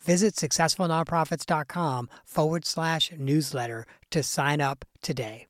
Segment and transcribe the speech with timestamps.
[0.00, 5.46] Visit successfulnonprofits.com forward slash newsletter to sign up today.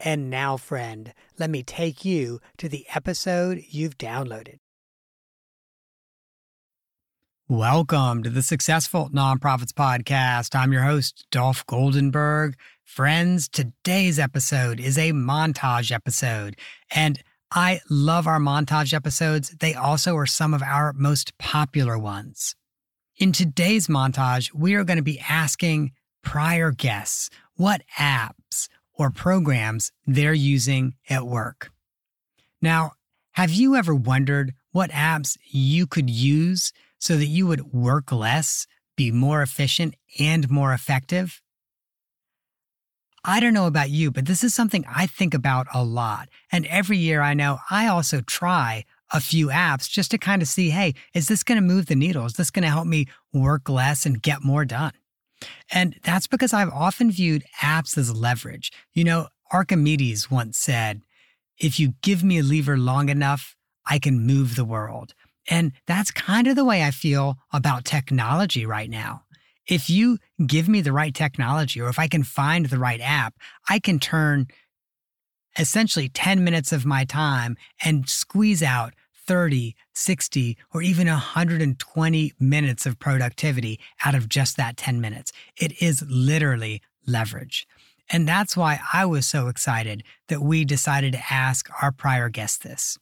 [0.00, 4.58] And now, friend, let me take you to the episode you've downloaded.
[7.48, 10.54] Welcome to the Successful Nonprofits Podcast.
[10.54, 12.54] I'm your host, Dolph Goldenberg.
[12.84, 16.56] Friends, today's episode is a montage episode.
[16.94, 19.56] And I love our montage episodes.
[19.60, 22.54] They also are some of our most popular ones.
[23.18, 25.90] In today's montage, we are going to be asking
[26.22, 31.72] prior guests what apps or programs they're using at work.
[32.62, 32.92] Now,
[33.32, 38.68] have you ever wondered what apps you could use so that you would work less,
[38.96, 41.42] be more efficient, and more effective?
[43.24, 46.28] I don't know about you, but this is something I think about a lot.
[46.52, 50.48] And every year I know I also try a few apps just to kind of
[50.48, 52.26] see hey, is this going to move the needle?
[52.26, 54.92] Is this going to help me work less and get more done?
[55.72, 58.72] And that's because I've often viewed apps as leverage.
[58.92, 61.02] You know, Archimedes once said,
[61.58, 65.14] if you give me a lever long enough, I can move the world.
[65.50, 69.22] And that's kind of the way I feel about technology right now.
[69.66, 73.34] If you give me the right technology, or if I can find the right app,
[73.68, 74.46] I can turn
[75.58, 78.94] essentially 10 minutes of my time and squeeze out
[79.28, 85.32] 30, 60, or even 120 minutes of productivity out of just that 10 minutes.
[85.56, 87.68] It is literally leverage.
[88.10, 92.56] And that's why I was so excited that we decided to ask our prior guests
[92.56, 92.98] this.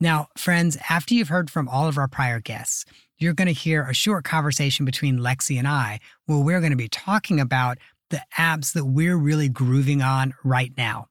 [0.00, 2.86] Now, friends, after you've heard from all of our prior guests,
[3.18, 6.76] you're going to hear a short conversation between Lexi and I where we're going to
[6.76, 7.76] be talking about
[8.08, 11.08] the apps that we're really grooving on right now.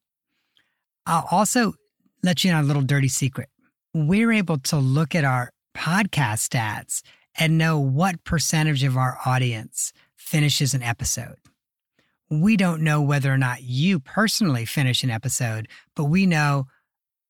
[1.05, 1.73] I'll also
[2.23, 3.49] let you in on a little dirty secret.
[3.93, 7.03] We're able to look at our podcast stats
[7.37, 11.35] and know what percentage of our audience finishes an episode.
[12.27, 16.65] We don't know whether or not you personally finish an episode, but we know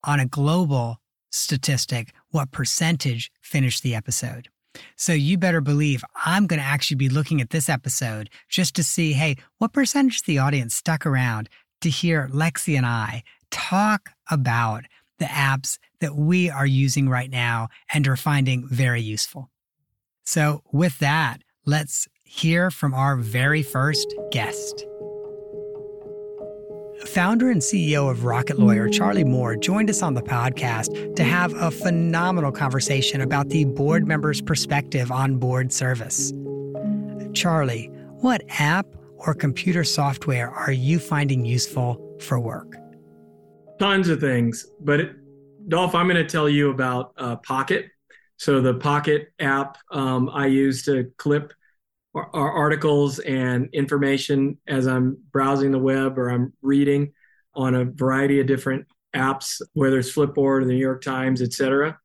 [0.06, 1.02] on a global
[1.34, 4.48] statistic what percentage finish the episode.
[4.96, 8.84] So you better believe I'm going to actually be looking at this episode just to
[8.84, 11.50] see, hey, what percentage of the audience stuck around
[11.82, 14.86] to hear Lexi and I talk about
[15.20, 19.50] the apps that we are using right now and are finding very useful.
[20.26, 24.86] So, with that, let's hear from our very first guest.
[27.06, 31.54] Founder and CEO of Rocket Lawyer, Charlie Moore, joined us on the podcast to have
[31.56, 36.32] a phenomenal conversation about the board member's perspective on board service.
[37.34, 37.88] Charlie,
[38.22, 38.88] what app
[39.18, 42.78] or computer software are you finding useful for work?
[43.80, 44.68] Tons of things.
[44.80, 45.16] But it,
[45.68, 47.88] Dolph, I'm going to tell you about uh, Pocket.
[48.38, 51.54] So the Pocket app um, I use to clip
[52.16, 57.14] our, our articles and information as I'm browsing the web or I'm reading
[57.56, 61.98] on a variety of different apps, whether it's Flipboard or the New York Times, etc.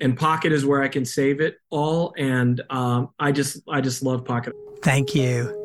[0.00, 4.02] And Pocket is where I can save it all, and um, I just I just
[4.02, 4.54] love Pocket.
[4.82, 5.63] Thank you.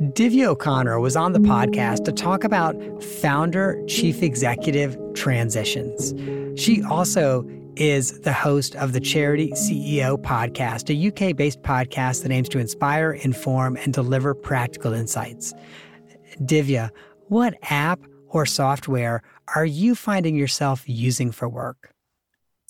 [0.00, 2.74] Divya O'Connor was on the podcast to talk about
[3.04, 6.14] founder chief executive transitions.
[6.58, 12.32] She also is the host of the Charity CEO podcast, a UK based podcast that
[12.32, 15.52] aims to inspire, inform, and deliver practical insights.
[16.40, 16.88] Divya,
[17.28, 19.22] what app or software
[19.54, 21.92] are you finding yourself using for work?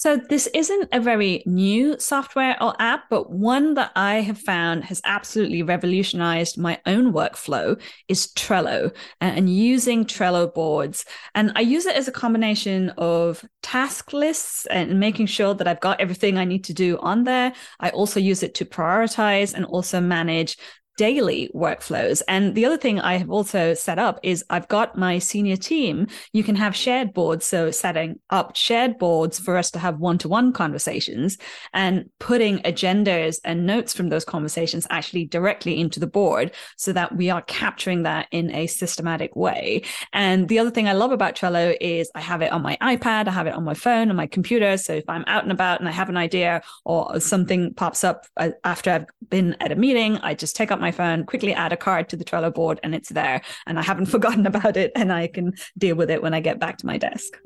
[0.00, 4.84] So, this isn't a very new software or app, but one that I have found
[4.84, 11.04] has absolutely revolutionized my own workflow is Trello and using Trello boards.
[11.34, 15.80] And I use it as a combination of task lists and making sure that I've
[15.80, 17.52] got everything I need to do on there.
[17.78, 20.56] I also use it to prioritize and also manage
[21.00, 22.20] daily workflows.
[22.28, 26.08] And the other thing I have also set up is I've got my senior team.
[26.34, 27.46] You can have shared boards.
[27.46, 31.38] So setting up shared boards for us to have one to one conversations
[31.72, 37.16] and putting agendas and notes from those conversations actually directly into the board so that
[37.16, 39.82] we are capturing that in a systematic way.
[40.12, 43.26] And the other thing I love about Trello is I have it on my iPad,
[43.26, 44.76] I have it on my phone, on my computer.
[44.76, 48.26] So if I'm out and about and I have an idea or something pops up
[48.36, 51.54] uh, after I've been at a meeting, I just take up my my phone, quickly
[51.54, 53.42] add a card to the Trello board, and it's there.
[53.66, 56.58] And I haven't forgotten about it, and I can deal with it when I get
[56.58, 57.38] back to my desk.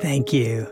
[0.00, 0.66] Thank you.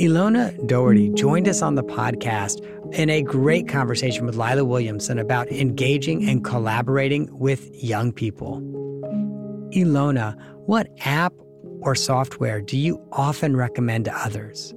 [0.00, 2.64] Ilona Doherty joined us on the podcast
[2.94, 8.60] in a great conversation with Lila Williamson about engaging and collaborating with young people.
[9.72, 11.34] Ilona, what app
[11.82, 14.74] or software do you often recommend to others?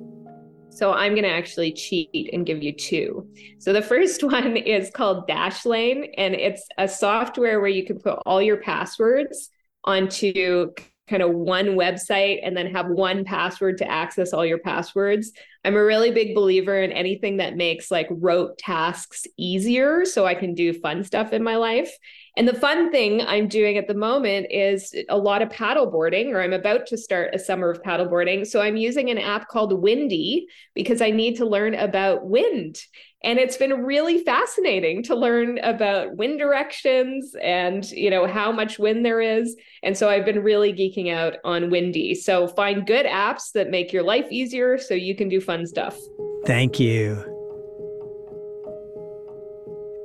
[0.73, 3.29] So I'm going to actually cheat and give you two.
[3.59, 8.19] So the first one is called Dashlane, and it's a software where you can put
[8.25, 9.49] all your passwords
[9.83, 10.71] onto
[11.09, 15.31] kind of one website and then have one password to access all your passwords.
[15.65, 20.33] I'm a really big believer in anything that makes like rote tasks easier so I
[20.33, 21.91] can do fun stuff in my life.
[22.35, 26.41] And the fun thing I'm doing at the moment is a lot of paddleboarding, or
[26.41, 28.47] I'm about to start a summer of paddleboarding.
[28.47, 32.81] So I'm using an app called Windy because I need to learn about wind.
[33.23, 38.77] And it's been really fascinating to learn about wind directions and, you know, how much
[38.77, 39.55] wind there is.
[39.81, 42.15] And so I've been really geeking out on Windy.
[42.15, 45.97] So find good apps that make your life easier so you can do fun stuff.
[46.45, 47.29] Thank you.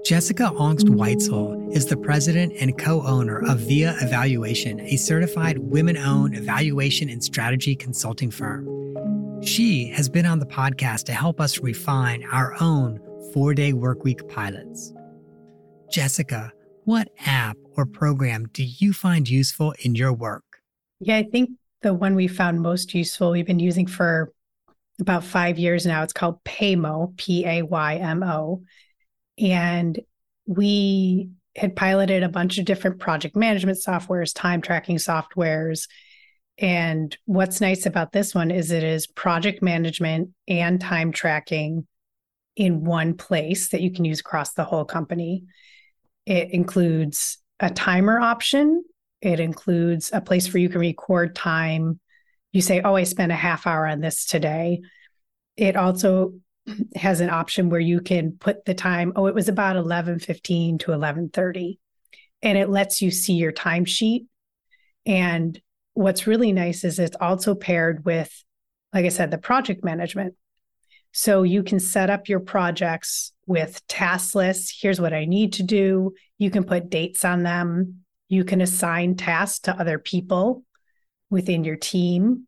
[0.04, 5.98] Jessica Aungst Weitzel is the president and co owner of Via Evaluation, a certified women
[5.98, 8.66] owned evaluation and strategy consulting firm.
[9.42, 13.00] She has been on the podcast to help us refine our own
[13.38, 14.92] four day workweek pilots.
[15.92, 16.50] Jessica,
[16.86, 20.42] what app or program do you find useful in your work?
[20.98, 21.50] Yeah, I think
[21.82, 24.32] the one we found most useful, we've been using for
[25.00, 26.02] about five years now.
[26.02, 28.64] It's called Paymo, P A Y M O.
[29.38, 30.00] And
[30.46, 35.86] we had piloted a bunch of different project management softwares, time tracking softwares.
[36.58, 41.86] And what's nice about this one is it is project management and time tracking
[42.58, 45.44] in one place that you can use across the whole company.
[46.26, 48.84] It includes a timer option,
[49.22, 52.00] it includes a place where you can record time.
[52.52, 54.80] You say, Oh, I spent a half hour on this today.
[55.56, 56.34] It also
[56.96, 60.92] has an option where you can put the time oh it was about 11:15 to
[60.92, 61.78] 11:30
[62.42, 64.26] and it lets you see your timesheet
[65.06, 65.58] and
[65.94, 68.44] what's really nice is it's also paired with
[68.92, 70.34] like I said the project management
[71.12, 75.62] so you can set up your projects with task lists here's what I need to
[75.62, 80.64] do you can put dates on them you can assign tasks to other people
[81.30, 82.46] within your team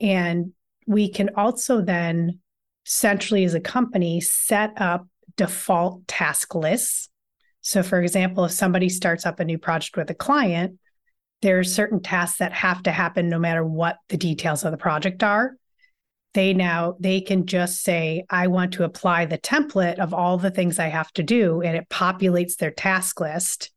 [0.00, 0.52] and
[0.86, 2.40] we can also then
[2.84, 5.06] centrally as a company set up
[5.36, 7.08] default task lists.
[7.60, 10.78] So, for example, if somebody starts up a new project with a client,
[11.42, 14.78] there are certain tasks that have to happen no matter what the details of the
[14.78, 15.56] project are.
[16.34, 20.50] They now they can just say, I want to apply the template of all the
[20.50, 23.70] things I have to do, and it populates their task list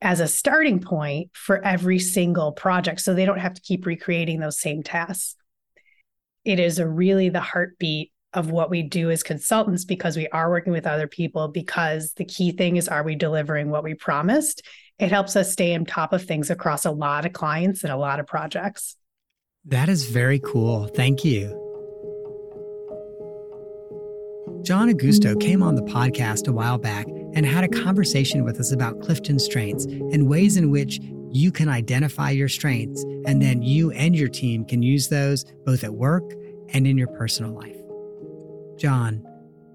[0.00, 3.00] as a starting point for every single project.
[3.00, 5.36] So they don't have to keep recreating those same tasks.
[6.44, 10.50] It is a really the heartbeat of what we do as consultants because we are
[10.50, 14.62] working with other people because the key thing is are we delivering what we promised
[14.98, 17.96] it helps us stay on top of things across a lot of clients and a
[17.96, 18.96] lot of projects
[19.64, 21.60] that is very cool thank you
[24.64, 28.72] John Augusto came on the podcast a while back and had a conversation with us
[28.72, 33.90] about Clifton strengths and ways in which you can identify your strengths and then you
[33.90, 36.22] and your team can use those both at work
[36.70, 37.76] and in your personal life.
[38.78, 39.16] John,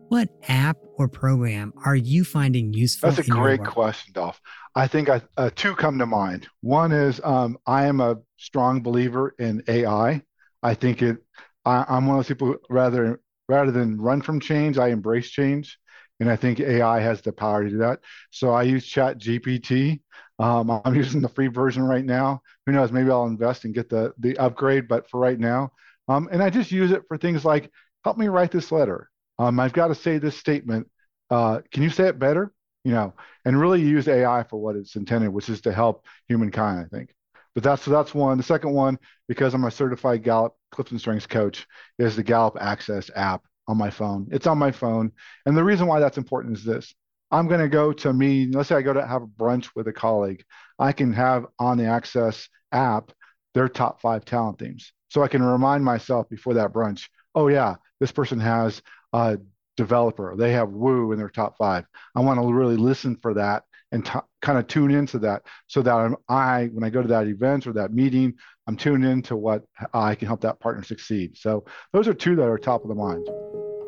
[0.08, 3.12] what app or program are you finding useful?
[3.12, 4.42] That's a great question, Dolph.
[4.74, 6.48] I think I, uh, two come to mind.
[6.62, 10.22] One is um, I am a strong believer in AI.
[10.64, 11.18] I think it.
[11.66, 15.78] I, am one of those people rather rather than run from change, I embrace change,
[16.20, 18.00] And I think AI has the power to do that.
[18.32, 20.02] So I use Chat GPT.
[20.38, 22.42] Um, I'm using the free version right now.
[22.66, 22.92] Who knows?
[22.92, 24.88] Maybe I'll invest and get the the upgrade.
[24.88, 25.72] But for right now,
[26.08, 27.72] um, and I just use it for things like
[28.04, 29.10] help me write this letter.
[29.38, 30.88] Um, I've got to say this statement.
[31.30, 32.54] Uh, can you say it better?
[32.84, 33.14] You know,
[33.46, 36.86] and really use AI for what it's intended, which is to help humankind.
[36.86, 37.14] I think.
[37.60, 38.38] But that's so that's one.
[38.38, 38.98] The second one,
[39.28, 43.90] because I'm a certified Gallup Clifton Strengths coach, is the Gallup Access app on my
[43.90, 44.30] phone.
[44.32, 45.12] It's on my phone.
[45.46, 46.96] And the reason why that's important is this.
[47.32, 48.54] I'm going to go to a meeting.
[48.54, 50.42] Let's say I go to have a brunch with a colleague.
[50.80, 53.12] I can have on the Access app
[53.54, 54.94] their top five talent themes.
[55.10, 59.38] So I can remind myself before that brunch, oh, yeah, this person has a
[59.76, 60.34] developer.
[60.38, 61.84] They have Woo in their top five.
[62.16, 65.82] I want to really listen for that and t- kind of tune into that so
[65.82, 68.36] that I'm, I, when I go to that event or that meeting,
[68.68, 71.38] I'm tuned into what I can help that partner succeed.
[71.38, 73.28] So those are two that are top of the mind.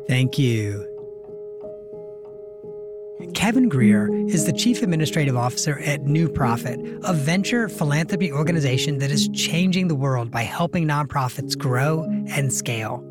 [0.08, 0.88] Thank you.
[3.34, 9.12] Kevin Greer is the Chief Administrative Officer at New Profit, a venture philanthropy organization that
[9.12, 13.08] is changing the world by helping nonprofits grow and scale.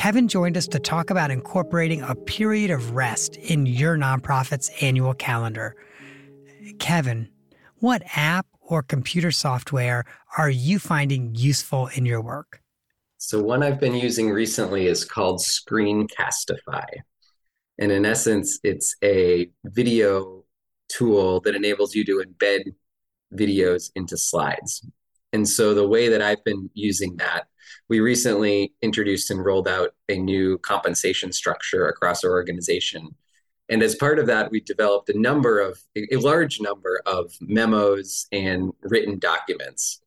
[0.00, 5.12] Kevin joined us to talk about incorporating a period of rest in your nonprofit's annual
[5.12, 5.76] calendar.
[6.78, 7.28] Kevin,
[7.80, 10.06] what app or computer software
[10.38, 12.62] are you finding useful in your work?
[13.18, 16.86] So, one I've been using recently is called Screencastify.
[17.78, 20.44] And in essence, it's a video
[20.88, 22.72] tool that enables you to embed
[23.34, 24.82] videos into slides.
[25.34, 27.48] And so, the way that I've been using that,
[27.88, 33.14] we recently introduced and rolled out a new compensation structure across our organization.
[33.68, 38.26] And as part of that, we developed a number of, a large number of memos
[38.32, 40.02] and written documents.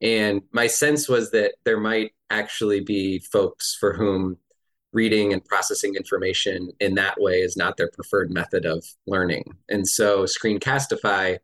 [0.00, 4.38] And my sense was that there might actually be folks for whom
[4.92, 9.44] reading and processing information in that way is not their preferred method of learning.
[9.68, 11.38] And so Screencastify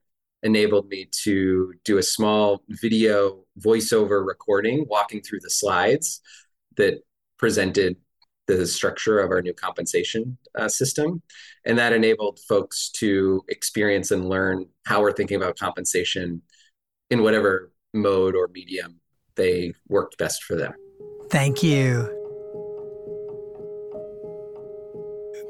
[0.46, 6.20] enabled me to do a small video voiceover recording walking through the slides
[6.76, 7.02] that
[7.36, 7.96] presented
[8.46, 11.20] the structure of our new compensation uh, system.
[11.64, 16.42] And that enabled folks to experience and learn how we're thinking about compensation
[17.10, 19.00] in whatever mode or medium
[19.34, 20.74] they worked best for them.
[21.28, 22.25] Thank you.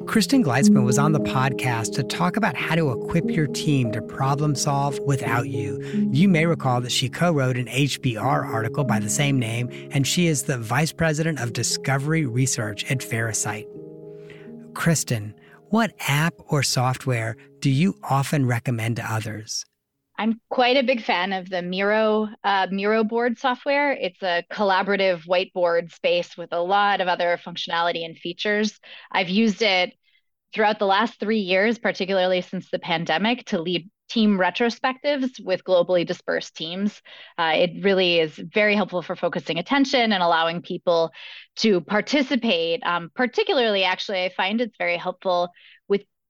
[0.06, 4.00] Kristen Gleitzman was on the podcast to talk about how to equip your team to
[4.00, 5.82] problem solve without you.
[6.12, 10.06] You may recall that she co wrote an HBR article by the same name, and
[10.06, 13.66] she is the Vice President of Discovery Research at Verisight.
[14.74, 15.34] Kristen,
[15.70, 19.66] what app or software do you often recommend to others?
[20.18, 23.92] I'm quite a big fan of the Miro uh, Miro board software.
[23.92, 28.78] It's a collaborative whiteboard space with a lot of other functionality and features.
[29.12, 29.92] I've used it
[30.54, 36.06] throughout the last three years, particularly since the pandemic, to lead team retrospectives with globally
[36.06, 37.02] dispersed teams.
[37.36, 41.10] Uh, it really is very helpful for focusing attention and allowing people
[41.56, 42.82] to participate.
[42.84, 45.50] Um, particularly, actually, I find it's very helpful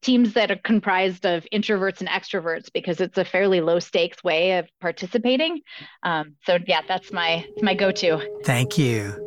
[0.07, 4.57] teams that are comprised of introverts and extroverts because it's a fairly low stakes way
[4.57, 5.61] of participating.
[6.05, 8.23] Um, so yeah, that's my my go to.
[8.45, 9.23] Thank you.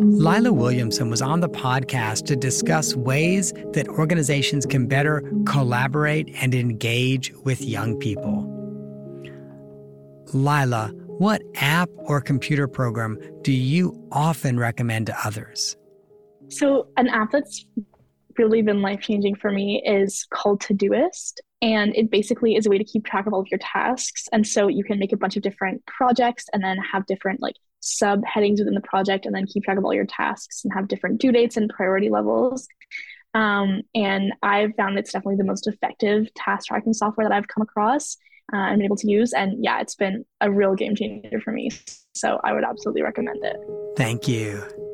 [0.00, 6.54] Lila Williamson was on the podcast to discuss ways that organizations can better collaborate and
[6.54, 8.50] engage with young people.
[10.32, 10.88] Lila,
[11.18, 15.76] what app or computer program do you often recommend to others?
[16.56, 17.66] So, an app that's
[18.38, 21.34] really been life changing for me is called Todoist.
[21.62, 24.28] And it basically is a way to keep track of all of your tasks.
[24.32, 27.54] And so you can make a bunch of different projects and then have different like
[27.82, 31.20] subheadings within the project and then keep track of all your tasks and have different
[31.20, 32.68] due dates and priority levels.
[33.32, 37.62] Um, and I've found it's definitely the most effective task tracking software that I've come
[37.62, 38.16] across
[38.52, 39.32] uh, and been able to use.
[39.32, 41.70] And yeah, it's been a real game changer for me.
[42.14, 43.56] So I would absolutely recommend it.
[43.96, 44.93] Thank you.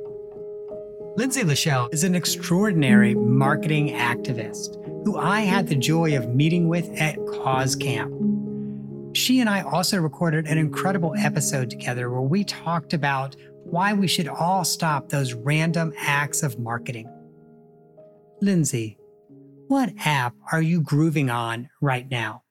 [1.20, 6.88] Lindsay Lachelle is an extraordinary marketing activist who I had the joy of meeting with
[6.98, 8.10] at Cause Camp.
[9.14, 14.06] She and I also recorded an incredible episode together where we talked about why we
[14.06, 17.06] should all stop those random acts of marketing.
[18.40, 18.96] Lindsay,
[19.68, 22.44] what app are you grooving on right now?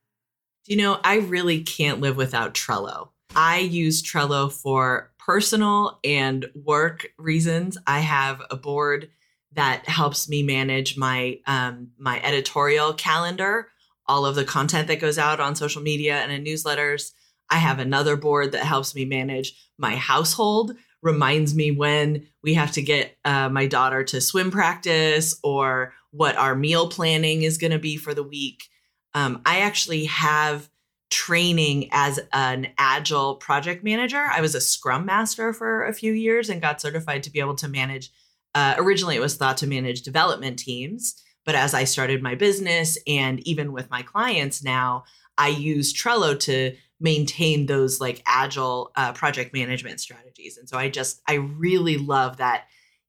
[0.68, 3.10] You know, I really can't live without Trello.
[3.36, 7.78] I use Trello for personal and work reasons.
[7.86, 9.10] I have a board
[9.54, 13.68] that helps me manage my um, my editorial calendar,
[14.08, 17.12] all of the content that goes out on social media and in newsletters.
[17.50, 22.72] I have another board that helps me manage my household reminds me when we have
[22.74, 27.72] to get uh, my daughter to swim practice or what our meal planning is going
[27.72, 28.66] to be for the week.
[29.14, 30.70] Um, I actually have
[31.10, 34.30] training as an agile project manager.
[34.32, 37.56] I was a scrum master for a few years and got certified to be able
[37.56, 38.12] to manage.
[38.54, 41.22] Uh, originally, it was thought to manage development teams.
[41.46, 45.04] But as I started my business and even with my clients now,
[45.38, 50.58] I use Trello to maintain those like agile uh, project management strategies.
[50.58, 52.66] And so I just, I really love that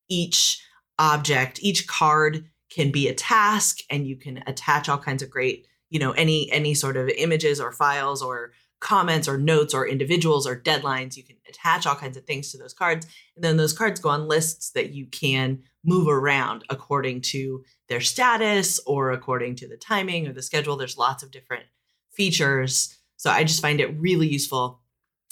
[0.09, 0.63] each
[0.99, 5.67] object, each card can be a task and you can attach all kinds of great
[5.91, 10.47] you know any any sort of images or files or comments or notes or individuals
[10.47, 13.07] or deadlines you can attach all kinds of things to those cards.
[13.37, 18.01] And then those cards go on lists that you can move around according to their
[18.01, 20.77] status or according to the timing or the schedule.
[20.77, 21.65] There's lots of different
[22.13, 22.97] features.
[23.17, 24.81] So i just find it really useful.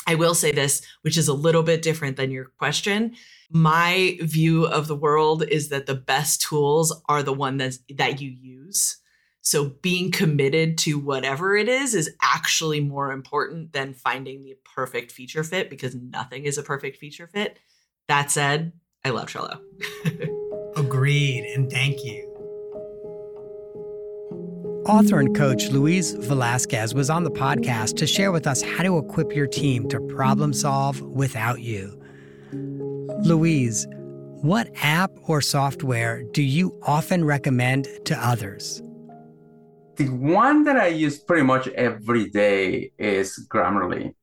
[0.07, 3.15] I will say this which is a little bit different than your question.
[3.51, 8.21] My view of the world is that the best tools are the one that's, that
[8.21, 8.99] you use
[9.41, 15.13] so being committed to whatever it is is actually more important than finding the perfect
[15.13, 17.59] feature fit because nothing is a perfect feature fit.
[18.09, 18.73] That said,
[19.05, 19.61] I love Trello.
[20.77, 22.25] Agreed, and thank you.
[24.87, 28.97] Author and coach Luis Velasquez was on the podcast to share with us how to
[28.97, 32.01] equip your team to problem solve without you.
[33.25, 33.87] Luis,
[34.41, 38.83] what app or software do you often recommend to others?
[39.99, 44.15] The one that I use pretty much every day is Grammarly.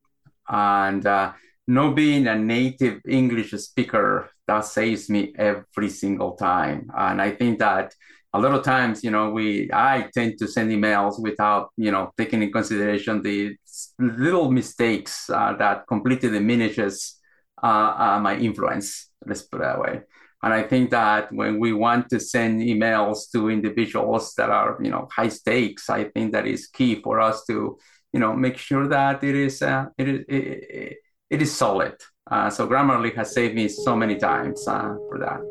[0.47, 1.33] And uh,
[1.67, 6.89] no being a native English speaker, that saves me every single time.
[6.95, 7.93] And I think that
[8.33, 12.11] a lot of times, you know, we I tend to send emails without, you know,
[12.17, 13.57] taking in consideration the
[13.99, 17.19] little mistakes uh, that completely diminishes
[17.63, 19.09] uh, uh my influence.
[19.25, 20.01] Let's put it that way.
[20.45, 24.91] And I think that when we want to send emails to individuals that are, you
[24.91, 27.79] know, high stakes, I think that is key for us to,
[28.13, 30.97] you know, make sure that it is uh, it is it,
[31.31, 31.95] it is solid.
[32.29, 35.41] Uh, so Grammarly has saved me so many times uh, for that.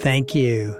[0.00, 0.74] Thank you.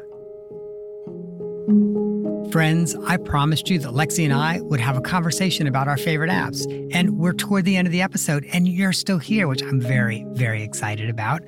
[2.51, 6.31] Friends, I promised you that Lexi and I would have a conversation about our favorite
[6.31, 6.67] apps.
[6.93, 10.27] And we're toward the end of the episode, and you're still here, which I'm very,
[10.31, 11.43] very excited about.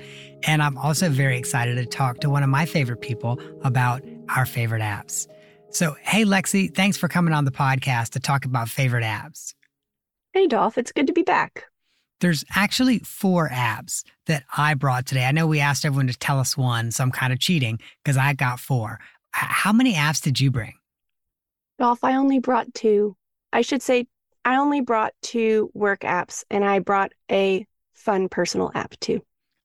[0.45, 4.47] And I'm also very excited to talk to one of my favorite people about our
[4.47, 5.27] favorite apps.
[5.71, 9.55] So, hey, Lexi, thanks for coming on the podcast to talk about favorite apps.
[10.33, 11.65] Hey, Dolph, it's good to be back.
[12.21, 15.25] There's actually four apps that I brought today.
[15.25, 18.17] I know we asked everyone to tell us one, so I'm kind of cheating because
[18.17, 19.01] I got four.
[19.33, 20.75] How many apps did you bring?
[21.79, 23.17] Dolph, I only brought two.
[23.53, 24.07] I should say,
[24.45, 29.21] I only brought two work apps and I brought a fun personal app too.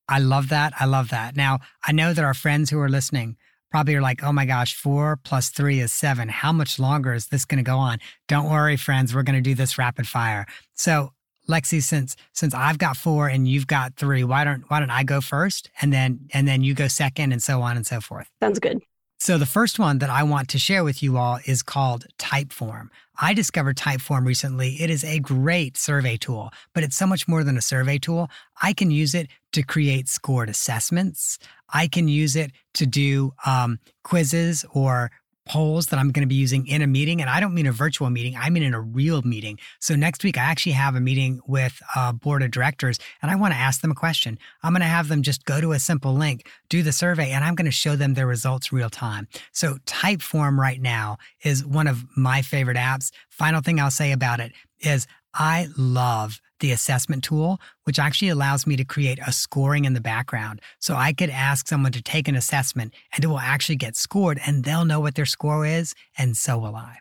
[0.09, 0.73] I love that.
[0.79, 1.35] I love that.
[1.35, 3.37] Now, I know that our friends who are listening
[3.71, 6.29] probably are like, oh my gosh, four plus three is seven.
[6.29, 7.99] How much longer is this going to go on?
[8.27, 9.13] Don't worry, friends.
[9.13, 10.45] We're going to do this rapid fire.
[10.73, 11.11] So,
[11.49, 15.03] Lexi, since since I've got four and you've got three, why don't why don't I
[15.03, 18.29] go first and then and then you go second and so on and so forth?
[18.41, 18.81] Sounds good.
[19.19, 22.89] So, the first one that I want to share with you all is called Typeform.
[23.19, 24.75] I discovered Typeform recently.
[24.79, 28.29] It is a great survey tool, but it's so much more than a survey tool.
[28.61, 31.39] I can use it to create scored assessments.
[31.73, 35.09] I can use it to do um, quizzes or
[35.49, 37.21] polls that I'm going to be using in a meeting.
[37.21, 39.59] And I don't mean a virtual meeting, I mean in a real meeting.
[39.79, 43.35] So next week, I actually have a meeting with a board of directors and I
[43.35, 44.37] want to ask them a question.
[44.63, 47.43] I'm going to have them just go to a simple link, do the survey, and
[47.43, 49.27] I'm going to show them their results real time.
[49.51, 53.11] So Typeform right now is one of my favorite apps.
[53.29, 58.65] Final thing I'll say about it is I love the assessment tool, which actually allows
[58.67, 60.61] me to create a scoring in the background.
[60.79, 64.39] So I could ask someone to take an assessment and it will actually get scored
[64.45, 66.97] and they'll know what their score is, and so will I.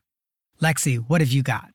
[0.61, 1.69] Lexi, what have you got?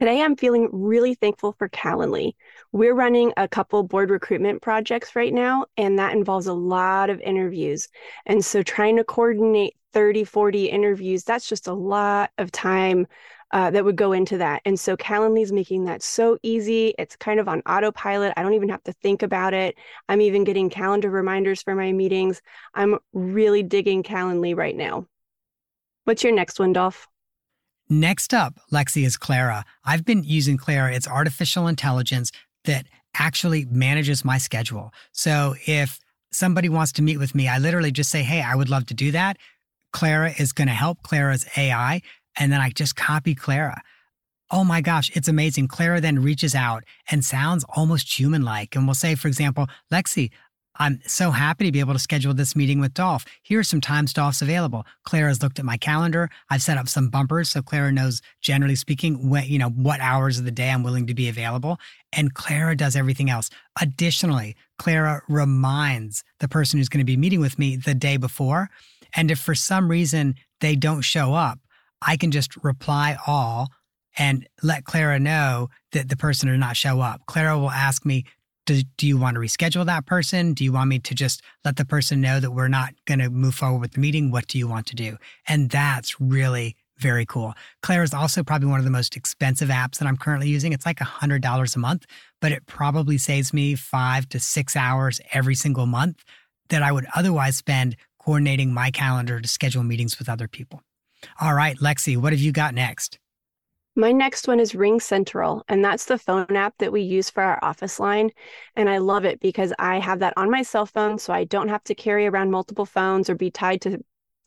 [0.00, 2.32] Today, I'm feeling really thankful for Calendly.
[2.72, 7.20] We're running a couple board recruitment projects right now, and that involves a lot of
[7.20, 7.86] interviews.
[8.24, 13.08] And so, trying to coordinate 30, 40 interviews, that's just a lot of time
[13.52, 14.62] uh, that would go into that.
[14.64, 16.94] And so Calendly is making that so easy.
[16.98, 18.32] It's kind of on autopilot.
[18.36, 19.76] I don't even have to think about it.
[20.08, 22.40] I'm even getting calendar reminders for my meetings.
[22.74, 25.06] I'm really digging Calendly right now.
[26.04, 27.08] What's your next one, Dolph?
[27.88, 29.64] Next up, Lexi, is Clara.
[29.84, 30.94] I've been using Clara.
[30.94, 32.30] It's artificial intelligence
[32.64, 34.92] that actually manages my schedule.
[35.10, 35.98] So if
[36.30, 38.94] somebody wants to meet with me, I literally just say, Hey, I would love to
[38.94, 39.38] do that.
[39.92, 41.02] Clara is going to help.
[41.02, 42.00] Clara's AI
[42.38, 43.82] and then I just copy Clara.
[44.50, 45.68] Oh my gosh, it's amazing.
[45.68, 50.30] Clara then reaches out and sounds almost human like and will say, for example, Lexi,
[50.76, 53.26] I'm so happy to be able to schedule this meeting with Dolph.
[53.42, 54.86] Here are some times Dolph's available.
[55.04, 56.30] Clara's looked at my calendar.
[56.48, 60.38] I've set up some bumpers so Clara knows, generally speaking, when, you know, what hours
[60.38, 61.78] of the day I'm willing to be available.
[62.12, 63.50] And Clara does everything else.
[63.80, 68.70] Additionally, Clara reminds the person who's going to be meeting with me the day before.
[69.14, 71.58] And if for some reason they don't show up,
[72.02, 73.68] I can just reply all
[74.18, 77.22] and let Clara know that the person did not show up.
[77.26, 78.24] Clara will ask me,
[78.66, 80.52] do, do you want to reschedule that person?
[80.52, 83.30] Do you want me to just let the person know that we're not going to
[83.30, 84.30] move forward with the meeting?
[84.30, 85.16] What do you want to do?
[85.48, 87.54] And that's really very cool.
[87.82, 90.72] Claire is also probably one of the most expensive apps that I'm currently using.
[90.72, 92.04] It's like $100 a month,
[92.40, 96.22] but it probably saves me five to six hours every single month
[96.68, 100.82] that I would otherwise spend coordinating my calendar to schedule meetings with other people.
[101.40, 103.18] All right, Lexi, what have you got next?
[103.96, 107.42] My next one is Ring Central, and that's the phone app that we use for
[107.42, 108.30] our office line.
[108.76, 111.68] And I love it because I have that on my cell phone, so I don't
[111.68, 113.98] have to carry around multiple phones or be tied to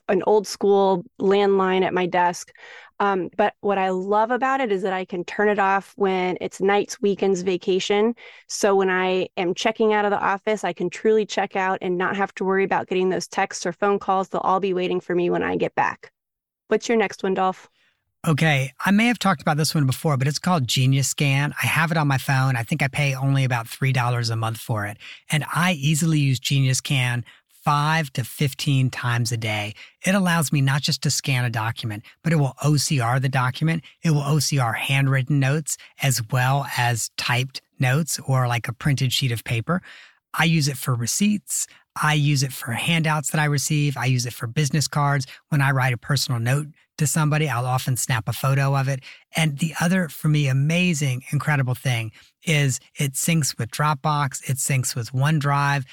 [0.07, 2.51] an old school landline at my desk.
[2.99, 6.37] Um, but what I love about it is that I can turn it off when
[6.39, 8.15] it's nights, weekends, vacation.
[8.47, 11.97] So when I am checking out of the office, I can truly check out and
[11.97, 14.29] not have to worry about getting those texts or phone calls.
[14.29, 16.12] They'll all be waiting for me when I get back.
[16.73, 17.69] What's your next one, Dolph?
[18.27, 21.53] Okay, I may have talked about this one before, but it's called Genius Scan.
[21.61, 22.55] I have it on my phone.
[22.55, 24.97] I think I pay only about $3 a month for it.
[25.29, 27.25] And I easily use Genius Scan
[27.63, 29.75] five to 15 times a day.
[30.03, 33.83] It allows me not just to scan a document, but it will OCR the document.
[34.01, 39.31] It will OCR handwritten notes as well as typed notes or like a printed sheet
[39.31, 39.83] of paper.
[40.33, 41.67] I use it for receipts.
[42.01, 43.97] I use it for handouts that I receive.
[43.97, 45.27] I use it for business cards.
[45.49, 49.01] When I write a personal note to somebody, I'll often snap a photo of it.
[49.35, 52.11] And the other, for me, amazing, incredible thing
[52.43, 55.85] is it syncs with Dropbox, it syncs with OneDrive.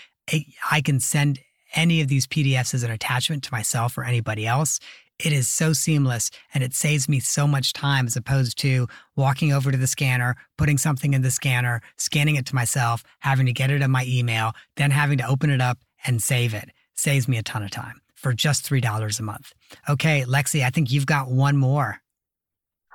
[0.71, 1.41] I can send
[1.75, 4.81] any of these PDFs as an attachment to myself or anybody else.
[5.19, 9.53] It is so seamless and it saves me so much time as opposed to walking
[9.53, 13.53] over to the scanner, putting something in the scanner, scanning it to myself, having to
[13.53, 16.71] get it in my email, then having to open it up and save it.
[16.95, 19.53] Saves me a ton of time for just $3 a month.
[19.89, 22.01] Okay, Lexi, I think you've got one more.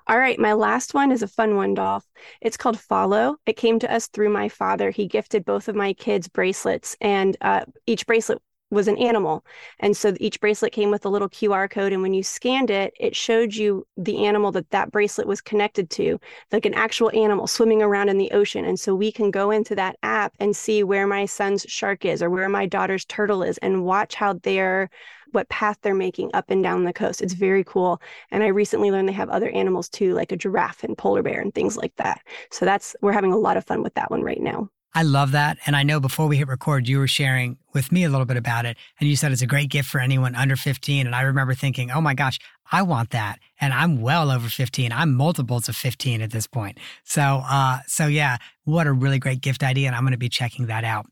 [0.08, 2.06] All right, my last one is a fun one, Dolph.
[2.40, 3.38] It's called Fahlo.
[3.48, 4.92] It came to us through my father.
[4.92, 8.40] He gifted both of my kids bracelets, and uh, each bracelet
[8.72, 9.46] was an animal.
[9.80, 11.94] And so each bracelet came with a little QR code.
[11.94, 15.90] And when you scanned it, it showed you the animal that that bracelet was connected
[15.92, 16.20] to,
[16.52, 18.66] like an actual animal swimming around in the ocean.
[18.66, 22.22] And so we can go into that app and see where my son's shark is
[22.22, 24.90] or where my daughter's turtle is and watch how they're
[25.32, 27.22] what path they're making up and down the coast.
[27.22, 28.02] It's very cool.
[28.32, 31.42] And I recently learned they have other animals too, like a giraffe and polar bear
[31.42, 32.22] and things like that.
[32.52, 34.70] So that's we're having a lot of fun with that one right now.
[34.98, 35.58] I love that.
[35.66, 38.38] And I know before we hit record, you were sharing with me a little bit
[38.38, 38.78] about it.
[38.98, 41.06] And you said it's a great gift for anyone under 15.
[41.06, 42.40] And I remember thinking, oh my gosh,
[42.72, 43.40] I want that.
[43.60, 44.94] And I'm well over 15.
[44.94, 46.78] I'm multiples of 15 at this point.
[47.04, 49.88] So, uh, so yeah, what a really great gift idea.
[49.88, 51.08] And I'm going to be checking that out.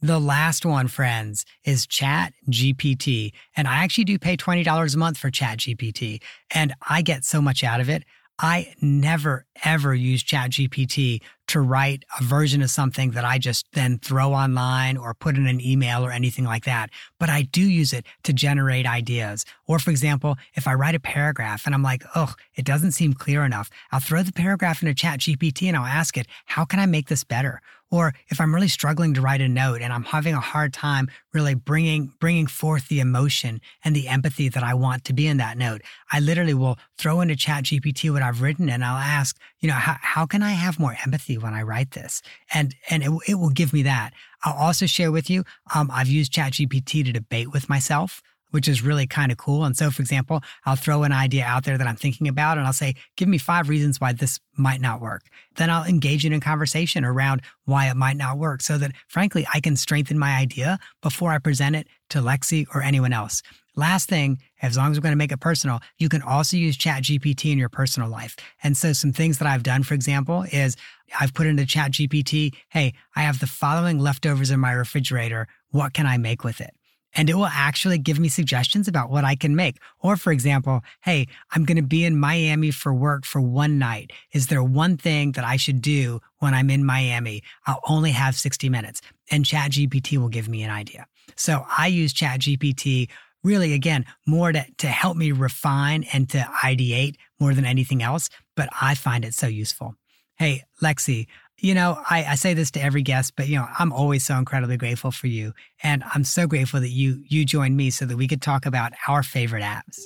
[0.00, 3.32] The last one, friends, is Chat GPT.
[3.56, 6.20] And I actually do pay $20 a month for Chat GPT.
[6.52, 8.04] And I get so much out of it.
[8.40, 13.98] I never, ever use ChatGPT to write a version of something that I just then
[13.98, 16.90] throw online or put in an email or anything like that.
[17.18, 19.44] But I do use it to generate ideas.
[19.66, 23.14] Or, for example, if I write a paragraph and I'm like, oh, it doesn't seem
[23.14, 26.86] clear enough, I'll throw the paragraph into ChatGPT and I'll ask it, how can I
[26.86, 27.60] make this better?
[27.90, 31.08] Or if I'm really struggling to write a note and I'm having a hard time
[31.32, 35.38] really bringing bringing forth the emotion and the empathy that I want to be in
[35.38, 39.38] that note, I literally will throw into Chat GPT what I've written and I'll ask,
[39.60, 42.20] you know, how, how can I have more empathy when I write this?
[42.52, 44.12] And and it, it will give me that.
[44.44, 48.68] I'll also share with you, um, I've used Chat GPT to debate with myself which
[48.68, 49.64] is really kind of cool.
[49.64, 52.66] And so, for example, I'll throw an idea out there that I'm thinking about and
[52.66, 55.22] I'll say, give me five reasons why this might not work.
[55.56, 59.46] Then I'll engage in a conversation around why it might not work so that, frankly,
[59.52, 63.42] I can strengthen my idea before I present it to Lexi or anyone else.
[63.76, 66.76] Last thing, as long as we're going to make it personal, you can also use
[66.76, 68.34] Chat GPT in your personal life.
[68.64, 70.74] And so, some things that I've done, for example, is
[71.20, 75.46] I've put into Chat GPT, hey, I have the following leftovers in my refrigerator.
[75.70, 76.74] What can I make with it?
[77.14, 79.78] And it will actually give me suggestions about what I can make.
[80.00, 84.12] Or, for example, hey, I'm going to be in Miami for work for one night.
[84.32, 87.42] Is there one thing that I should do when I'm in Miami?
[87.66, 91.06] I'll only have 60 minutes, and ChatGPT will give me an idea.
[91.36, 93.08] So I use ChatGPT
[93.44, 98.28] really, again, more to, to help me refine and to ideate more than anything else,
[98.56, 99.94] but I find it so useful.
[100.36, 101.26] Hey, Lexi,
[101.60, 104.36] you know, I, I say this to every guest, but you know, I'm always so
[104.36, 105.52] incredibly grateful for you.
[105.82, 108.92] And I'm so grateful that you you joined me so that we could talk about
[109.08, 110.00] our favorite apps.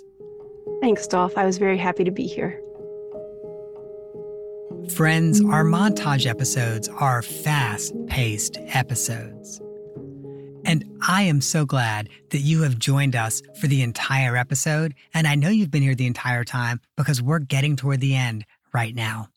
[0.80, 1.36] Thanks, Dolph.
[1.36, 2.60] I was very happy to be here.
[4.96, 9.60] Friends, our montage episodes are fast paced episodes.
[10.64, 14.94] And I am so glad that you have joined us for the entire episode.
[15.12, 18.44] And I know you've been here the entire time because we're getting toward the end
[18.72, 19.28] right now.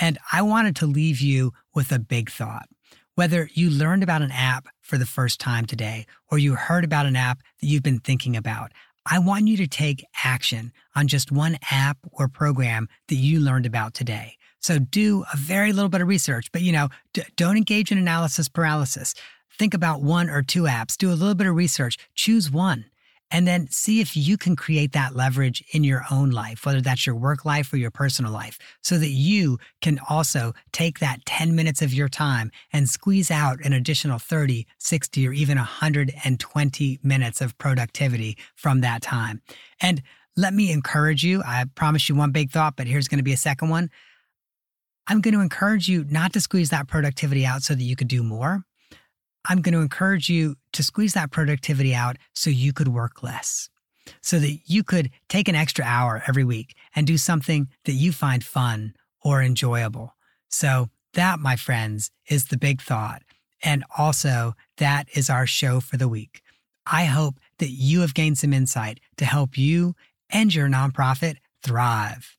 [0.00, 2.68] And I wanted to leave you with a big thought.
[3.14, 7.04] Whether you learned about an app for the first time today or you heard about
[7.04, 8.72] an app that you've been thinking about,
[9.04, 13.66] I want you to take action on just one app or program that you learned
[13.66, 14.36] about today.
[14.60, 17.98] So do a very little bit of research, but you know, d- don't engage in
[17.98, 19.14] analysis paralysis.
[19.58, 22.86] Think about one or two apps, do a little bit of research, choose one,
[23.30, 27.06] and then see if you can create that leverage in your own life, whether that's
[27.06, 31.54] your work life or your personal life, so that you can also take that 10
[31.54, 37.40] minutes of your time and squeeze out an additional 30, 60, or even 120 minutes
[37.40, 39.40] of productivity from that time.
[39.80, 40.02] And
[40.36, 41.42] let me encourage you.
[41.44, 43.90] I promise you one big thought, but here's going to be a second one.
[45.06, 48.08] I'm going to encourage you not to squeeze that productivity out so that you could
[48.08, 48.64] do more.
[49.48, 53.68] I'm going to encourage you to squeeze that productivity out so you could work less,
[54.20, 58.12] so that you could take an extra hour every week and do something that you
[58.12, 60.14] find fun or enjoyable.
[60.48, 63.22] So, that, my friends, is the big thought.
[63.62, 66.40] And also, that is our show for the week.
[66.86, 69.94] I hope that you have gained some insight to help you
[70.30, 72.36] and your nonprofit thrive.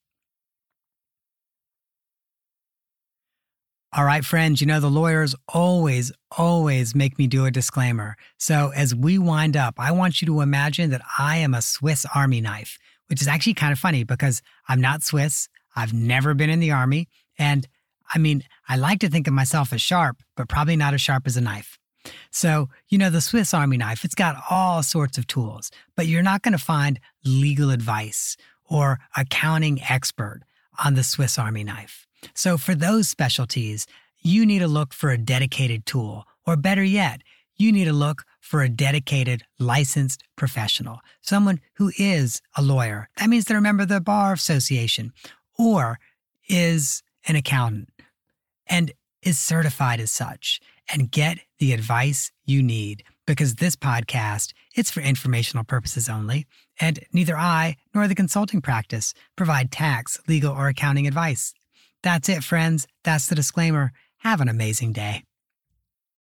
[3.94, 8.16] All right, friends, you know, the lawyers always, always make me do a disclaimer.
[8.38, 12.06] So as we wind up, I want you to imagine that I am a Swiss
[12.16, 12.78] Army knife,
[13.08, 15.50] which is actually kind of funny because I'm not Swiss.
[15.76, 17.10] I've never been in the Army.
[17.38, 17.68] And
[18.14, 21.24] I mean, I like to think of myself as sharp, but probably not as sharp
[21.28, 21.78] as a knife.
[22.32, 26.24] So, you know, the Swiss Army knife, it's got all sorts of tools, but you're
[26.24, 28.38] not going to find legal advice
[28.70, 30.44] or accounting expert
[30.82, 32.08] on the Swiss Army knife.
[32.34, 33.88] So for those specialties,
[34.22, 37.22] you need to look for a dedicated tool, or better yet,
[37.58, 43.10] you need to look for a dedicated licensed professional, someone who is a lawyer.
[43.18, 45.14] That means they're a member of the Bar Association
[45.58, 46.00] or
[46.50, 47.90] is an accountant
[48.68, 50.60] and is certified as such
[50.92, 56.48] and get the advice you need because this podcast it's for informational purposes only
[56.80, 61.54] and neither I nor the consulting practice provide tax, legal or accounting advice.
[62.04, 62.88] That's it, friends.
[63.04, 63.92] That's the disclaimer.
[64.20, 65.24] Have an amazing day.